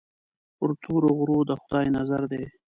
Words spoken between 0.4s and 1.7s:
پر تورو غرو د